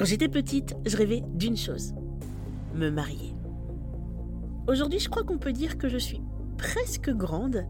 [0.00, 1.92] Quand j'étais petite, je rêvais d'une chose
[2.74, 3.34] me marier.
[4.66, 6.22] Aujourd'hui, je crois qu'on peut dire que je suis
[6.56, 7.66] presque grande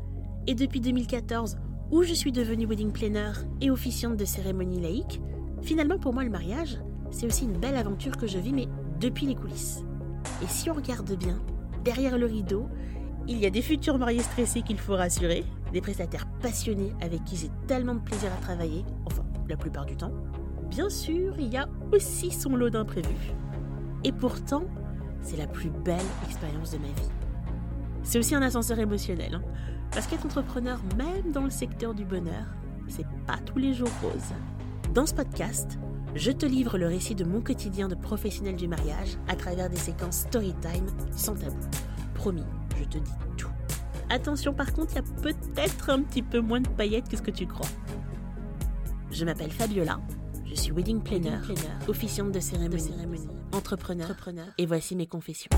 [0.46, 1.56] et depuis 2014,
[1.90, 5.20] où je suis devenue wedding planner et officiante de cérémonie laïque,
[5.62, 6.78] finalement pour moi le mariage,
[7.10, 8.68] c'est aussi une belle aventure que je vis, mais
[9.00, 9.82] depuis les coulisses.
[10.40, 11.42] Et si on regarde bien,
[11.82, 12.68] derrière le rideau,
[13.26, 17.34] il y a des futurs mariés stressés qu'il faut rassurer, des prestataires passionnés avec qui
[17.34, 20.12] j'ai tellement de plaisir à travailler, enfin la plupart du temps.
[20.68, 23.32] Bien sûr, il y a aussi son lot d'imprévus.
[24.04, 24.64] Et pourtant,
[25.22, 27.10] c'est la plus belle expérience de ma vie.
[28.02, 29.42] C'est aussi un ascenseur émotionnel, hein.
[29.92, 32.46] parce qu'être entrepreneur, même dans le secteur du bonheur,
[32.88, 34.34] c'est pas tous les jours rose.
[34.94, 35.78] Dans ce podcast,
[36.14, 39.76] je te livre le récit de mon quotidien de professionnel du mariage à travers des
[39.76, 41.56] séquences story time sans tabou.
[42.14, 42.44] Promis,
[42.78, 43.50] je te dis tout.
[44.08, 47.22] Attention par contre, il y a peut-être un petit peu moins de paillettes que ce
[47.22, 47.68] que tu crois.
[49.12, 50.00] Je m'appelle Fabiola,
[50.50, 51.38] je suis wedding planner,
[51.86, 52.90] officiante de cérémonie,
[53.52, 55.48] entrepreneur, entrepreneur, et voici mes confessions.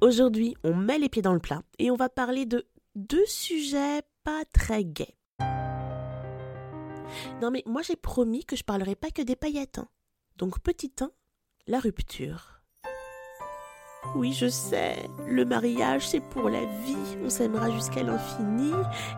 [0.00, 4.02] Aujourd'hui, on met les pieds dans le plat et on va parler de deux sujets
[4.22, 5.16] pas très gais.
[7.40, 9.78] Non mais moi j'ai promis que je parlerai pas que des paillettes.
[9.78, 9.88] Hein.
[10.36, 11.10] Donc petit 1,
[11.66, 12.60] la rupture.
[14.14, 18.72] Oui, je sais, le mariage c'est pour la vie, on s'aimera jusqu'à l'infini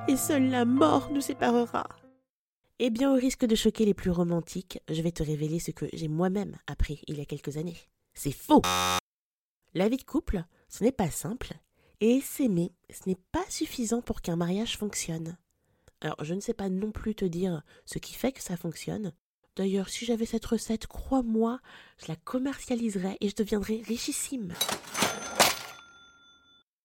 [0.07, 1.89] et seule la mort nous séparera.
[2.79, 5.87] Eh bien, au risque de choquer les plus romantiques, je vais te révéler ce que
[5.93, 7.79] j'ai moi-même appris il y a quelques années.
[8.15, 8.63] C'est faux
[9.75, 11.55] La vie de couple, ce n'est pas simple,
[12.01, 15.37] et s'aimer, ce n'est pas suffisant pour qu'un mariage fonctionne.
[16.01, 19.13] Alors, je ne sais pas non plus te dire ce qui fait que ça fonctionne.
[19.57, 21.61] D'ailleurs, si j'avais cette recette, crois-moi,
[21.97, 24.53] je la commercialiserais et je deviendrais richissime.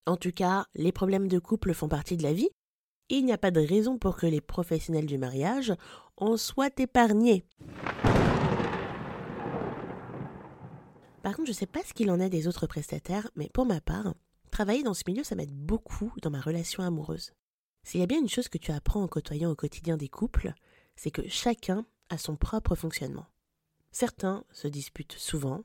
[0.05, 2.49] En tout cas, les problèmes de couple font partie de la vie.
[3.09, 5.73] Il n'y a pas de raison pour que les professionnels du mariage
[6.15, 7.43] en soient épargnés.
[11.23, 13.65] Par contre, je ne sais pas ce qu'il en est des autres prestataires, mais pour
[13.65, 14.15] ma part,
[14.49, 17.33] travailler dans ce milieu, ça m'aide beaucoup dans ma relation amoureuse.
[17.83, 20.53] S'il y a bien une chose que tu apprends en côtoyant au quotidien des couples,
[20.95, 23.25] c'est que chacun a son propre fonctionnement.
[23.91, 25.63] Certains se disputent souvent,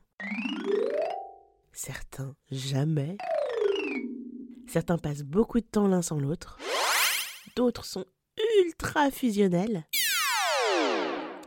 [1.73, 3.17] certains jamais,
[4.65, 6.57] certains passent beaucoup de temps l'un sans l'autre,
[7.55, 8.05] d'autres sont
[8.65, 9.85] ultra fusionnels,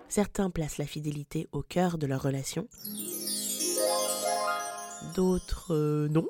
[0.09, 2.69] certains placent la fidélité au cœur de leur relation,
[5.15, 6.29] d'autres euh, non.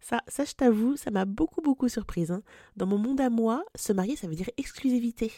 [0.00, 2.32] Ça, ça, je t'avoue, ça m'a beaucoup, beaucoup surprise.
[2.32, 2.42] Hein.
[2.76, 5.32] Dans mon monde à moi, se marier, ça veut dire exclusivité.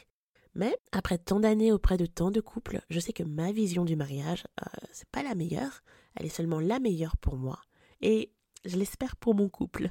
[0.54, 3.96] Mais après tant d'années auprès de tant de couples, je sais que ma vision du
[3.96, 5.82] mariage, euh, c'est pas la meilleure.
[6.14, 7.60] Elle est seulement la meilleure pour moi.
[8.00, 8.32] Et
[8.64, 9.90] je l'espère pour mon couple.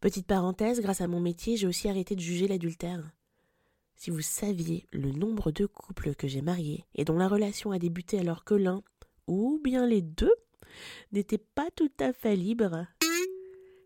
[0.00, 3.10] Petite parenthèse, grâce à mon métier, j'ai aussi arrêté de juger l'adultère.
[3.96, 7.78] Si vous saviez le nombre de couples que j'ai mariés et dont la relation a
[7.78, 8.82] débuté alors que l'un,
[9.26, 10.34] ou bien les deux,
[11.12, 12.86] n'était pas tout à fait libre.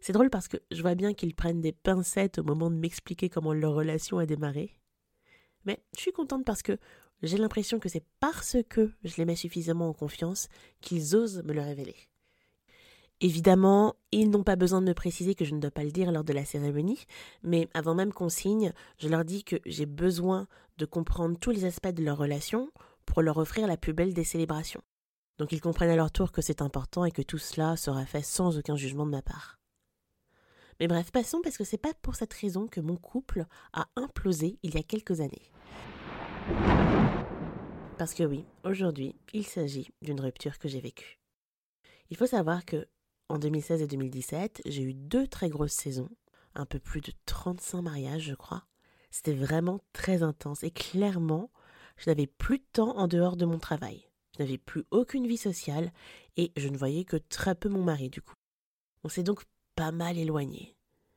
[0.01, 3.29] C'est drôle parce que je vois bien qu'ils prennent des pincettes au moment de m'expliquer
[3.29, 4.79] comment leur relation a démarré.
[5.69, 6.79] Mais je suis contente parce que
[7.23, 10.49] j'ai l'impression que c'est parce que je les mets suffisamment en confiance
[10.81, 11.95] qu'ils osent me le révéler.
[13.21, 16.11] Évidemment, ils n'ont pas besoin de me préciser que je ne dois pas le dire
[16.11, 17.05] lors de la cérémonie,
[17.43, 21.67] mais avant même qu'on signe, je leur dis que j'ai besoin de comprendre tous les
[21.67, 22.71] aspects de leur relation
[23.05, 24.83] pour leur offrir la plus belle des célébrations.
[25.37, 28.25] Donc ils comprennent à leur tour que c'est important et que tout cela sera fait
[28.25, 29.59] sans aucun jugement de ma part.
[30.81, 34.59] Mais bref, passons parce que c'est pas pour cette raison que mon couple a implosé
[34.63, 35.51] il y a quelques années.
[37.99, 41.19] Parce que oui, aujourd'hui, il s'agit d'une rupture que j'ai vécue.
[42.11, 42.87] Il faut savoir que
[43.29, 46.09] en 2016 et 2017, j'ai eu deux très grosses saisons,
[46.55, 48.65] un peu plus de 35 mariages, je crois.
[49.11, 51.51] C'était vraiment très intense et clairement,
[51.97, 54.09] je n'avais plus de temps en dehors de mon travail.
[54.37, 55.93] Je n'avais plus aucune vie sociale
[56.37, 58.35] et je ne voyais que très peu mon mari du coup.
[59.03, 59.43] On s'est donc
[59.79, 60.75] pas mal éloigné.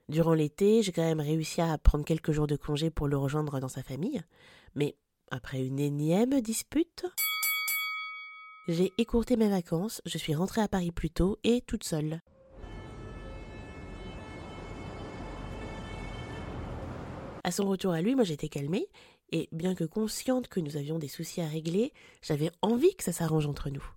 [0.08, 3.60] Durant l'été, j'ai quand même réussi à prendre quelques jours de congé pour le rejoindre
[3.60, 4.22] dans sa famille,
[4.76, 4.96] mais
[5.32, 7.08] après une énième dispute,
[8.68, 12.22] j'ai écourté mes vacances, je suis rentrée à Paris plus tôt et toute seule.
[17.44, 18.86] À son retour à lui, moi j'étais calmée
[19.32, 23.12] et bien que consciente que nous avions des soucis à régler, j'avais envie que ça
[23.12, 23.90] s'arrange entre nous.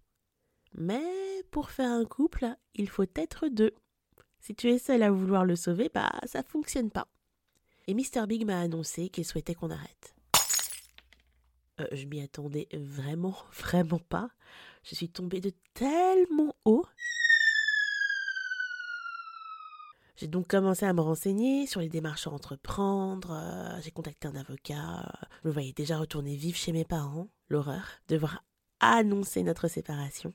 [0.73, 1.05] Mais
[1.51, 3.75] pour faire un couple, il faut être deux.
[4.47, 7.09] Si tu es seul à vouloir le sauver, bah ça fonctionne pas.
[7.87, 8.27] Et Mr.
[8.29, 10.15] Big m'a annoncé qu'il souhaitait qu'on arrête.
[11.81, 14.29] Euh, je m'y attendais vraiment, vraiment pas.
[14.83, 16.85] Je suis tombée de tellement haut.
[20.17, 24.37] J'ai donc commencé à me renseigner sur les démarches à entreprendre, euh, j'ai contacté un
[24.37, 25.11] avocat,
[25.43, 28.45] je me voyais déjà retourner vivre chez mes parents, l'horreur, devoir
[28.79, 30.35] annoncer notre séparation.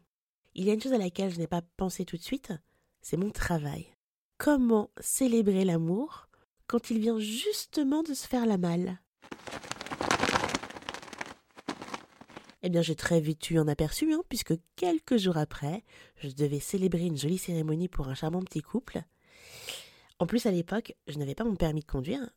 [0.56, 2.54] Il y a une chose à laquelle je n'ai pas pensé tout de suite,
[3.02, 3.94] c'est mon travail.
[4.40, 6.30] Comment célébrer l'amour
[6.66, 8.98] quand il vient justement de se faire la malle
[12.64, 15.84] Eh bien, j'ai très vite eu un aperçu, hein, puisque quelques jours après,
[16.22, 19.02] je devais célébrer une jolie cérémonie pour un charmant petit couple.
[20.20, 22.30] En plus, à l'époque, je n'avais pas mon permis de conduire.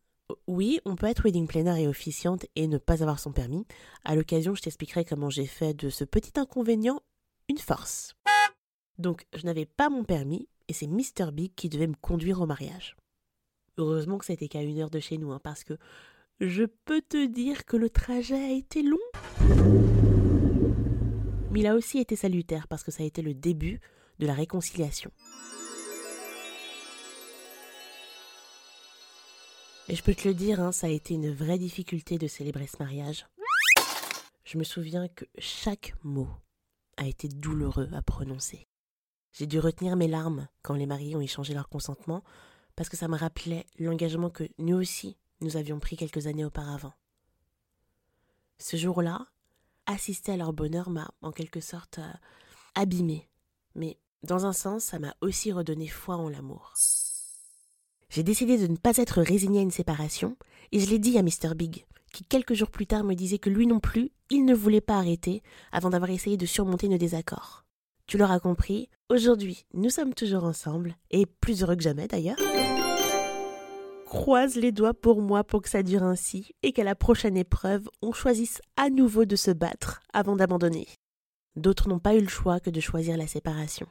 [0.49, 3.65] Oui, on peut être wedding planner et officiante et ne pas avoir son permis.
[4.05, 7.01] À l'occasion, je t'expliquerai comment j'ai fait de ce petit inconvénient
[7.49, 8.17] une force.
[8.99, 11.32] Donc, je n'avais pas mon permis et c'est Mr.
[11.32, 12.97] Big qui devait me conduire au mariage.
[13.79, 15.75] Heureusement que ça n'était qu'à une heure de chez nous, hein, parce que
[16.41, 18.99] je peux te dire que le trajet a été long.
[21.50, 23.81] Mais il a aussi été salutaire parce que ça a été le début
[24.19, 25.11] de la réconciliation.
[29.88, 32.67] Et je peux te le dire, hein, ça a été une vraie difficulté de célébrer
[32.67, 33.26] ce mariage.
[34.44, 36.29] Je me souviens que chaque mot
[36.97, 38.67] a été douloureux à prononcer.
[39.32, 42.23] J'ai dû retenir mes larmes quand les mariés ont échangé leur consentement
[42.76, 46.93] parce que ça me rappelait l'engagement que nous aussi nous avions pris quelques années auparavant.
[48.58, 49.26] Ce jour-là,
[49.87, 52.12] assister à leur bonheur m'a en quelque sorte euh,
[52.75, 53.29] abîmé,
[53.75, 56.75] mais dans un sens, ça m'a aussi redonné foi en l'amour.
[58.08, 60.37] J'ai décidé de ne pas être résigné à une séparation,
[60.70, 61.55] et je l'ai dit à Mr.
[61.56, 64.81] Big, qui quelques jours plus tard me disait que lui non plus, il ne voulait
[64.81, 65.43] pas arrêter
[65.73, 67.64] avant d'avoir essayé de surmonter nos désaccords.
[68.07, 72.37] Tu l'auras compris, aujourd'hui, nous sommes toujours ensemble, et plus heureux que jamais d'ailleurs.
[74.05, 77.89] Croise les doigts pour moi pour que ça dure ainsi, et qu'à la prochaine épreuve,
[78.03, 80.87] on choisisse à nouveau de se battre avant d'abandonner.
[81.57, 83.87] D'autres n'ont pas eu le choix que de choisir la séparation.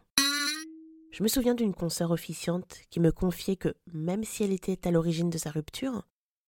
[1.11, 4.91] Je me souviens d'une consoeur officiante qui me confiait que, même si elle était à
[4.91, 6.03] l'origine de sa rupture,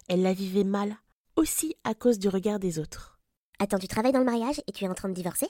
[0.08, 0.96] elle la vivait mal,
[1.36, 3.13] aussi à cause du regard des autres.
[3.60, 5.48] Attends, tu travailles dans le mariage et tu es en train de divorcer?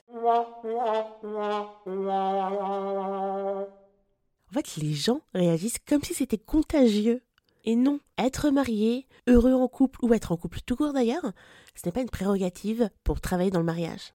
[4.50, 7.24] En fait, les gens réagissent comme si c'était contagieux.
[7.66, 11.32] Et non, être marié, heureux en couple ou être en couple tout court d'ailleurs,
[11.76, 14.14] ce n'est pas une prérogative pour travailler dans le mariage.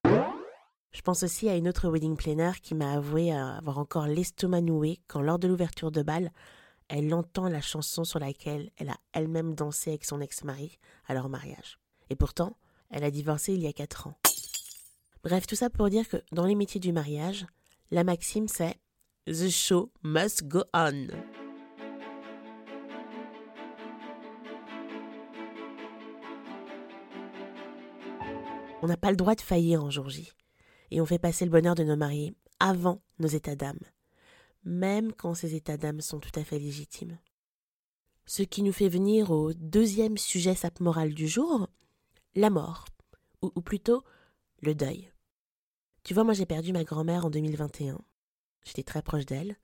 [0.91, 4.99] Je pense aussi à une autre wedding planner qui m'a avoué avoir encore l'estomac noué
[5.07, 6.31] quand lors de l'ouverture de bal,
[6.89, 11.29] elle entend la chanson sur laquelle elle a elle-même dansé avec son ex-mari à leur
[11.29, 11.79] mariage.
[12.09, 12.55] Et pourtant,
[12.89, 14.17] elle a divorcé il y a quatre ans.
[15.23, 17.45] Bref, tout ça pour dire que dans les métiers du mariage,
[17.91, 18.79] la maxime c'est
[19.25, 21.07] The show must go on.
[28.81, 30.31] On n'a pas le droit de faillir en jour J
[30.91, 33.79] et on fait passer le bonheur de nos mariés avant nos états d'âme,
[34.63, 37.17] même quand ces états d'âme sont tout à fait légitimes.
[38.25, 41.67] Ce qui nous fait venir au deuxième sujet sap moral du jour,
[42.35, 42.85] la mort,
[43.41, 44.03] ou, plutôt
[44.61, 45.11] le deuil.
[46.03, 47.99] Tu vois, moi j'ai perdu ma grand-mère en 2021.
[48.65, 49.55] J'étais très proche d'elle,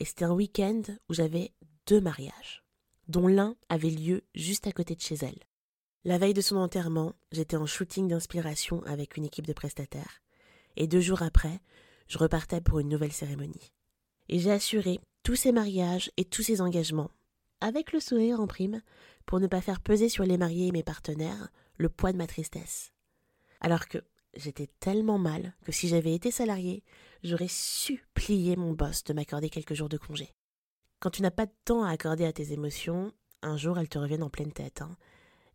[0.00, 1.52] et c'était un week-end où j'avais
[1.86, 2.64] deux mariages,
[3.08, 5.42] dont l'un avait lieu juste à côté de chez elle.
[6.04, 10.22] La veille de son enterrement, j'étais en shooting d'inspiration avec une équipe de prestataires
[10.76, 11.60] et deux jours après,
[12.08, 13.72] je repartais pour une nouvelle cérémonie.
[14.28, 17.10] Et j'ai assuré tous ces mariages et tous ces engagements,
[17.60, 18.82] avec le sourire en prime,
[19.24, 22.26] pour ne pas faire peser sur les mariés et mes partenaires le poids de ma
[22.26, 22.92] tristesse.
[23.60, 23.98] Alors que
[24.34, 26.84] j'étais tellement mal que si j'avais été salarié,
[27.22, 30.34] j'aurais supplié mon boss de m'accorder quelques jours de congé.
[31.00, 33.98] Quand tu n'as pas de temps à accorder à tes émotions, un jour elles te
[33.98, 34.82] reviennent en pleine tête.
[34.82, 34.96] Hein.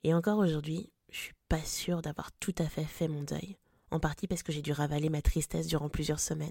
[0.03, 3.58] Et encore aujourd'hui, je suis pas sûre d'avoir tout à fait fait mon deuil
[3.91, 6.50] en partie parce que j'ai dû ravaler ma tristesse durant plusieurs semaines.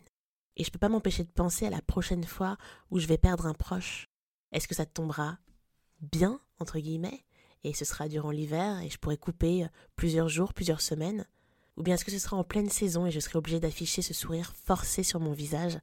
[0.57, 2.59] Et je peux pas m'empêcher de penser à la prochaine fois
[2.90, 4.10] où je vais perdre un proche.
[4.52, 5.38] Est-ce que ça tombera
[6.00, 7.25] bien, entre guillemets,
[7.64, 9.66] et ce sera durant l'hiver et je pourrai couper
[9.97, 11.26] plusieurs jours, plusieurs semaines?
[11.76, 14.14] Ou bien est-ce que ce sera en pleine saison et je serai obligée d'afficher ce
[14.14, 15.78] sourire forcé sur mon visage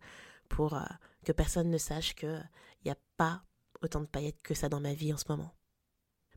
[0.49, 0.83] pour euh,
[1.25, 2.49] que personne ne sache qu'il
[2.85, 3.43] n'y a pas
[3.81, 5.53] autant de paillettes que ça dans ma vie en ce moment?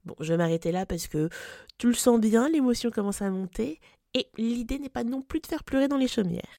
[0.04, 1.28] Bon, je vais m'arrêter là parce que
[1.78, 3.80] tu le sens bien, l'émotion commence à monter
[4.14, 6.58] et l'idée n'est pas non plus de faire pleurer dans les chaumières.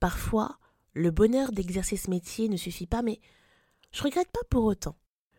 [0.00, 0.58] Parfois,
[0.94, 3.20] le bonheur d'exercer ce métier ne suffit pas, mais
[3.92, 4.96] je regrette pas pour autant.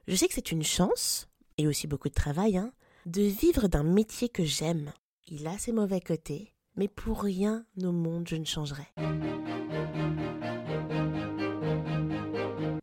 [0.07, 2.71] Je sais que c'est une chance, et aussi beaucoup de travail, hein,
[3.05, 4.91] de vivre d'un métier que j'aime.
[5.27, 8.87] Il a ses mauvais côtés, mais pour rien au monde je ne changerai.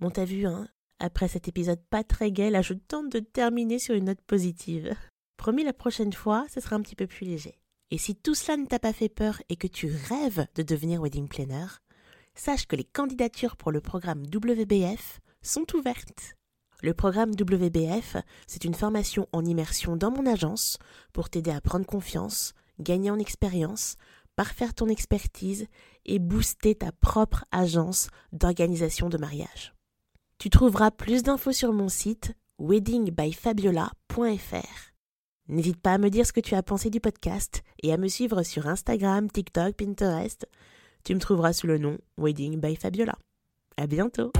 [0.00, 0.66] Bon, t'as vu, hein,
[0.98, 4.94] après cet épisode pas très gai, là je tente de terminer sur une note positive.
[5.36, 7.60] Promis, la prochaine fois, ce sera un petit peu plus léger.
[7.90, 11.00] Et si tout cela ne t'a pas fait peur et que tu rêves de devenir
[11.00, 11.66] wedding planner,
[12.34, 16.36] sache que les candidatures pour le programme WBF sont ouvertes.
[16.82, 18.16] Le programme WBF,
[18.46, 20.78] c'est une formation en immersion dans mon agence
[21.12, 23.96] pour t'aider à prendre confiance, gagner en expérience,
[24.36, 25.66] parfaire ton expertise
[26.06, 29.74] et booster ta propre agence d'organisation de mariage.
[30.38, 34.90] Tu trouveras plus d'infos sur mon site weddingbyfabiola.fr.
[35.48, 38.08] N'hésite pas à me dire ce que tu as pensé du podcast et à me
[38.08, 40.48] suivre sur Instagram, TikTok, Pinterest.
[41.04, 43.18] Tu me trouveras sous le nom Wedding by Fabiola.
[43.76, 44.32] À bientôt!